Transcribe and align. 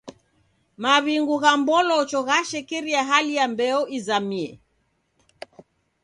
Maw'ingu 0.81 1.35
gha 1.43 1.51
m'bolocho 1.57 2.19
ghashekeria 2.27 3.01
hali 3.09 3.33
ya 3.37 3.45
mbeo 3.51 3.81
izamie. 3.97 4.49